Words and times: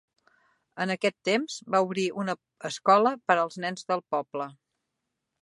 En 0.85 0.93
aquest 0.93 1.17
temps 1.29 1.57
va 1.75 1.81
obrir 1.89 2.07
una 2.23 2.35
escola 2.71 3.13
per 3.29 3.37
als 3.45 3.61
nens 3.67 3.87
del 3.93 4.05
poble. 4.17 4.51